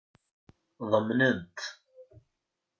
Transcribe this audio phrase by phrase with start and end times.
[0.91, 1.57] Ḍemnen-t.